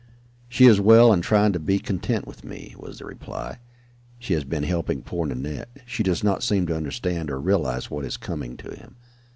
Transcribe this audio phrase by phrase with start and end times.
[0.49, 3.59] "She is well and trying to be content with me," was the reply.
[4.17, 5.69] "She has been helping poor Nanette.
[5.85, 8.95] She does not seem to understand or realize what is coming to him.